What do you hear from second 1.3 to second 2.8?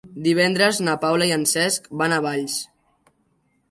i en Cesc van a Valls.